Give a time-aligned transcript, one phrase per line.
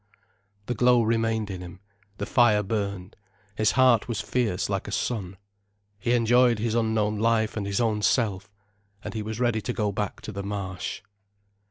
[0.65, 1.79] The glow remained in him,
[2.17, 3.15] the fire burned,
[3.55, 5.37] his heart was fierce like a sun.
[5.99, 8.51] He enjoyed his unknown life and his own self.
[9.03, 11.03] And he was ready to go back to the Marsh.